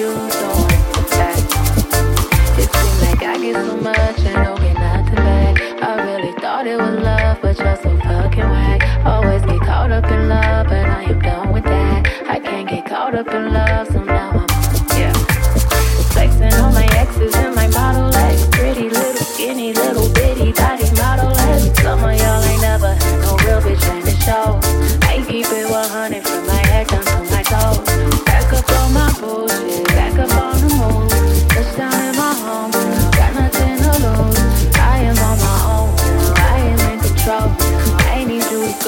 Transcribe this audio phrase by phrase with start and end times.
[0.00, 1.36] you don't back.
[2.58, 5.60] It seems like I so much and don't get nothing back.
[5.82, 8.80] I really thought it was love, but you're so fucking whack.
[9.04, 12.06] Always get caught up in love, but I am done with that.
[12.30, 13.88] I can't get caught up in love,